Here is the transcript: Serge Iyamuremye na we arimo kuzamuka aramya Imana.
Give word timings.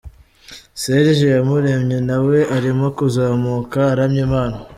Serge 0.81 1.21
Iyamuremye 1.29 1.97
na 2.09 2.17
we 2.25 2.37
arimo 2.55 2.85
kuzamuka 2.97 3.77
aramya 3.91 4.21
Imana. 4.27 4.55